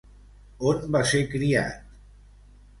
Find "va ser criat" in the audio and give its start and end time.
0.95-1.87